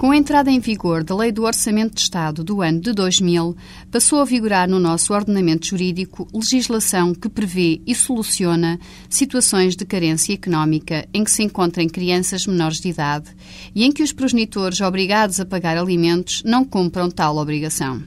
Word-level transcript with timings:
Com 0.00 0.12
a 0.12 0.16
entrada 0.16 0.50
em 0.50 0.58
vigor 0.60 1.04
da 1.04 1.14
Lei 1.14 1.30
do 1.30 1.42
Orçamento 1.42 1.96
de 1.96 2.00
Estado 2.00 2.42
do 2.42 2.62
ano 2.62 2.80
de 2.80 2.94
2000, 2.94 3.54
passou 3.90 4.22
a 4.22 4.24
vigorar 4.24 4.66
no 4.66 4.80
nosso 4.80 5.12
ordenamento 5.12 5.66
jurídico 5.66 6.26
legislação 6.32 7.14
que 7.14 7.28
prevê 7.28 7.82
e 7.86 7.94
soluciona 7.94 8.80
situações 9.10 9.76
de 9.76 9.84
carência 9.84 10.32
económica 10.32 11.06
em 11.12 11.22
que 11.22 11.30
se 11.30 11.42
encontrem 11.42 11.86
crianças 11.86 12.46
menores 12.46 12.80
de 12.80 12.88
idade 12.88 13.28
e 13.74 13.84
em 13.84 13.92
que 13.92 14.02
os 14.02 14.10
progenitores 14.10 14.80
obrigados 14.80 15.38
a 15.38 15.44
pagar 15.44 15.76
alimentos 15.76 16.42
não 16.46 16.64
cumpram 16.64 17.10
tal 17.10 17.36
obrigação. 17.36 18.02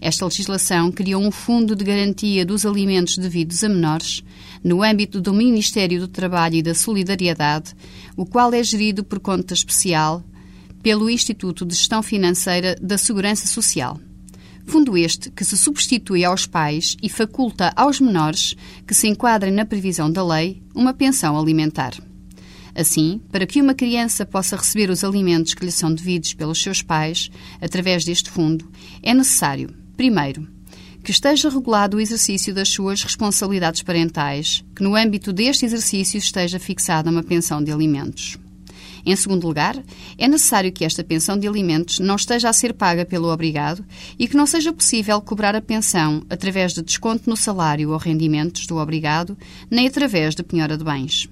Esta 0.00 0.26
legislação 0.26 0.92
criou 0.92 1.20
um 1.20 1.32
fundo 1.32 1.74
de 1.74 1.84
garantia 1.84 2.46
dos 2.46 2.64
alimentos 2.64 3.18
devidos 3.18 3.64
a 3.64 3.68
menores, 3.68 4.22
no 4.62 4.80
âmbito 4.80 5.20
do 5.20 5.34
Ministério 5.34 5.98
do 5.98 6.06
Trabalho 6.06 6.54
e 6.54 6.62
da 6.62 6.72
Solidariedade, 6.72 7.74
o 8.16 8.24
qual 8.24 8.54
é 8.54 8.62
gerido 8.62 9.02
por 9.02 9.18
conta 9.18 9.54
especial 9.54 10.22
pelo 10.86 11.10
Instituto 11.10 11.66
de 11.66 11.74
Gestão 11.74 12.00
Financeira 12.00 12.76
da 12.80 12.96
Segurança 12.96 13.48
Social. 13.48 13.98
Fundo 14.64 14.96
este 14.96 15.32
que 15.32 15.44
se 15.44 15.56
substitui 15.56 16.24
aos 16.24 16.46
pais 16.46 16.96
e 17.02 17.08
faculta 17.08 17.72
aos 17.74 17.98
menores 17.98 18.54
que 18.86 18.94
se 18.94 19.08
enquadrem 19.08 19.52
na 19.52 19.64
previsão 19.64 20.08
da 20.08 20.24
lei 20.24 20.62
uma 20.72 20.94
pensão 20.94 21.36
alimentar. 21.36 21.92
Assim, 22.72 23.20
para 23.32 23.48
que 23.48 23.60
uma 23.60 23.74
criança 23.74 24.24
possa 24.24 24.54
receber 24.54 24.88
os 24.88 25.02
alimentos 25.02 25.54
que 25.54 25.64
lhe 25.64 25.72
são 25.72 25.92
devidos 25.92 26.34
pelos 26.34 26.62
seus 26.62 26.82
pais, 26.82 27.32
através 27.60 28.04
deste 28.04 28.30
fundo, 28.30 28.70
é 29.02 29.12
necessário, 29.12 29.74
primeiro, 29.96 30.46
que 31.02 31.10
esteja 31.10 31.50
regulado 31.50 31.96
o 31.96 32.00
exercício 32.00 32.54
das 32.54 32.68
suas 32.68 33.02
responsabilidades 33.02 33.82
parentais, 33.82 34.64
que 34.72 34.84
no 34.84 34.94
âmbito 34.94 35.32
deste 35.32 35.66
exercício 35.66 36.16
esteja 36.16 36.60
fixada 36.60 37.10
uma 37.10 37.24
pensão 37.24 37.60
de 37.60 37.72
alimentos. 37.72 38.38
Em 39.06 39.14
segundo 39.14 39.46
lugar, 39.46 39.80
é 40.18 40.26
necessário 40.26 40.72
que 40.72 40.84
esta 40.84 41.04
pensão 41.04 41.38
de 41.38 41.46
alimentos 41.46 42.00
não 42.00 42.16
esteja 42.16 42.48
a 42.48 42.52
ser 42.52 42.74
paga 42.74 43.04
pelo 43.04 43.32
obrigado 43.32 43.84
e 44.18 44.26
que 44.26 44.36
não 44.36 44.46
seja 44.46 44.72
possível 44.72 45.20
cobrar 45.20 45.54
a 45.54 45.60
pensão 45.60 46.24
através 46.28 46.74
de 46.74 46.82
desconto 46.82 47.30
no 47.30 47.36
salário 47.36 47.92
ou 47.92 47.98
rendimentos 47.98 48.66
do 48.66 48.78
obrigado, 48.78 49.38
nem 49.70 49.86
através 49.86 50.34
de 50.34 50.42
penhora 50.42 50.76
de 50.76 50.82
bens. 50.82 51.28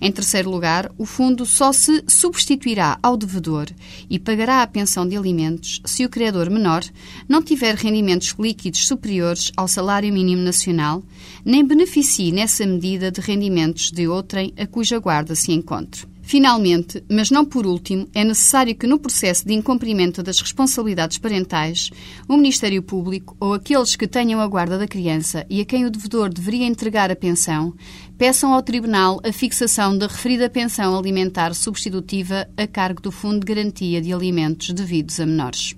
Em 0.00 0.10
terceiro 0.10 0.50
lugar, 0.50 0.90
o 0.98 1.06
fundo 1.06 1.46
só 1.46 1.72
se 1.72 2.02
substituirá 2.08 2.98
ao 3.00 3.16
devedor 3.16 3.68
e 4.10 4.18
pagará 4.18 4.60
a 4.60 4.66
pensão 4.66 5.06
de 5.06 5.16
alimentos 5.16 5.80
se 5.84 6.04
o 6.04 6.08
credor 6.08 6.50
menor 6.50 6.82
não 7.28 7.40
tiver 7.40 7.76
rendimentos 7.76 8.34
líquidos 8.36 8.84
superiores 8.84 9.52
ao 9.56 9.68
salário 9.68 10.12
mínimo 10.12 10.42
nacional, 10.42 11.04
nem 11.44 11.64
beneficie 11.64 12.32
nessa 12.32 12.66
medida 12.66 13.12
de 13.12 13.20
rendimentos 13.20 13.92
de 13.92 14.08
outrem 14.08 14.52
a 14.58 14.66
cuja 14.66 14.98
guarda 14.98 15.36
se 15.36 15.52
encontre. 15.52 16.11
Finalmente, 16.22 17.04
mas 17.10 17.30
não 17.30 17.44
por 17.44 17.66
último, 17.66 18.08
é 18.14 18.24
necessário 18.24 18.74
que 18.74 18.86
no 18.86 18.98
processo 18.98 19.44
de 19.44 19.52
incumprimento 19.52 20.22
das 20.22 20.40
responsabilidades 20.40 21.18
parentais, 21.18 21.90
o 22.28 22.36
Ministério 22.36 22.82
Público 22.82 23.36
ou 23.38 23.52
aqueles 23.52 23.96
que 23.96 24.06
tenham 24.06 24.40
a 24.40 24.46
guarda 24.46 24.78
da 24.78 24.86
criança 24.86 25.44
e 25.50 25.60
a 25.60 25.64
quem 25.64 25.84
o 25.84 25.90
devedor 25.90 26.32
deveria 26.32 26.64
entregar 26.64 27.10
a 27.10 27.16
pensão, 27.16 27.74
peçam 28.16 28.54
ao 28.54 28.62
Tribunal 28.62 29.20
a 29.24 29.32
fixação 29.32 29.98
da 29.98 30.06
referida 30.06 30.48
pensão 30.48 30.96
alimentar 30.96 31.54
substitutiva 31.54 32.48
a 32.56 32.66
cargo 32.66 33.02
do 33.02 33.10
Fundo 33.10 33.40
de 33.40 33.52
Garantia 33.52 34.00
de 34.00 34.12
Alimentos 34.12 34.70
devidos 34.70 35.18
a 35.20 35.26
menores. 35.26 35.74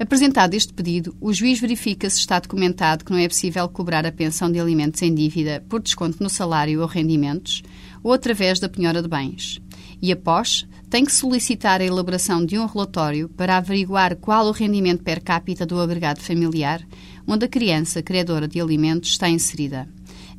Apresentado 0.00 0.54
este 0.54 0.72
pedido, 0.72 1.14
o 1.20 1.32
juiz 1.32 1.60
verifica 1.60 2.10
se 2.10 2.18
está 2.18 2.40
documentado 2.40 3.04
que 3.04 3.12
não 3.12 3.18
é 3.18 3.28
possível 3.28 3.68
cobrar 3.68 4.04
a 4.04 4.10
pensão 4.10 4.50
de 4.50 4.58
alimentos 4.58 5.00
em 5.02 5.14
dívida 5.14 5.62
por 5.68 5.80
desconto 5.80 6.20
no 6.20 6.30
salário 6.30 6.80
ou 6.80 6.86
rendimentos 6.86 7.62
ou 8.02 8.12
através 8.12 8.58
da 8.58 8.68
penhora 8.68 9.00
de 9.00 9.08
bens 9.08 9.61
e, 10.02 10.10
após, 10.10 10.66
tem 10.90 11.04
que 11.04 11.12
solicitar 11.12 11.80
a 11.80 11.84
elaboração 11.84 12.44
de 12.44 12.58
um 12.58 12.66
relatório 12.66 13.28
para 13.28 13.56
averiguar 13.56 14.16
qual 14.16 14.46
o 14.46 14.50
rendimento 14.50 15.04
per 15.04 15.22
capita 15.22 15.64
do 15.64 15.80
agregado 15.80 16.20
familiar 16.20 16.84
onde 17.26 17.44
a 17.46 17.48
criança 17.48 18.02
credora 18.02 18.48
de 18.48 18.60
alimentos 18.60 19.10
está 19.10 19.28
inserida, 19.28 19.88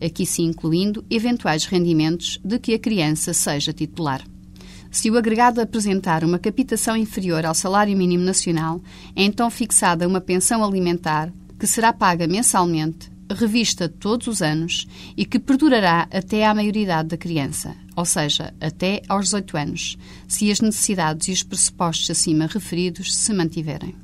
aqui 0.03 0.25
sim 0.25 0.45
incluindo 0.45 1.03
eventuais 1.09 1.65
rendimentos 1.65 2.39
de 2.43 2.59
que 2.59 2.73
a 2.73 2.79
criança 2.79 3.33
seja 3.33 3.71
titular. 3.71 4.21
Se 4.91 5.09
o 5.09 5.17
agregado 5.17 5.59
apresentar 5.59 6.23
uma 6.23 6.37
capitação 6.37 6.95
inferior 6.95 7.45
ao 7.45 7.55
salário 7.55 7.97
mínimo 7.97 8.23
nacional, 8.23 8.81
é 9.15 9.23
então 9.23 9.49
fixada 9.49 10.07
uma 10.07 10.21
pensão 10.21 10.63
alimentar 10.63 11.33
que 11.57 11.65
será 11.65 11.93
paga 11.93 12.27
mensalmente 12.27 13.12
revista 13.31 13.87
todos 13.87 14.27
os 14.27 14.41
anos 14.41 14.87
e 15.15 15.25
que 15.25 15.39
perdurará 15.39 16.07
até 16.11 16.45
à 16.45 16.53
maioridade 16.53 17.09
da 17.09 17.17
criança, 17.17 17.75
ou 17.95 18.05
seja, 18.05 18.53
até 18.59 19.01
aos 19.07 19.25
18 19.25 19.57
anos, 19.57 19.97
se 20.27 20.51
as 20.51 20.61
necessidades 20.61 21.27
e 21.27 21.31
os 21.31 21.43
pressupostos 21.43 22.09
acima 22.09 22.47
referidos 22.47 23.15
se 23.15 23.33
mantiverem. 23.33 23.95